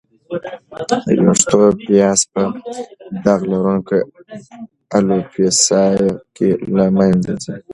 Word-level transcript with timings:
د 1.05 1.11
وېښتو 1.25 1.61
پیاز 1.83 2.19
په 2.33 2.41
داغ 3.23 3.41
لرونکې 3.51 3.99
الوپیسیا 4.97 5.85
کې 6.35 6.49
له 6.75 6.85
منځه 6.97 7.33
ځي. 7.43 7.55